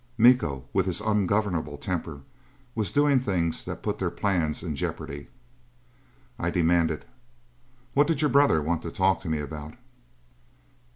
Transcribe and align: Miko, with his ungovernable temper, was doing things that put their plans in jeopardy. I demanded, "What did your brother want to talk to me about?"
Miko, 0.17 0.65
with 0.73 0.87
his 0.87 0.99
ungovernable 0.99 1.77
temper, 1.77 2.21
was 2.73 2.91
doing 2.91 3.19
things 3.19 3.63
that 3.65 3.83
put 3.83 3.99
their 3.99 4.09
plans 4.09 4.63
in 4.63 4.75
jeopardy. 4.75 5.27
I 6.39 6.49
demanded, 6.49 7.05
"What 7.93 8.07
did 8.07 8.19
your 8.19 8.31
brother 8.31 8.63
want 8.63 8.81
to 8.81 8.89
talk 8.89 9.21
to 9.21 9.29
me 9.29 9.37
about?" 9.37 9.75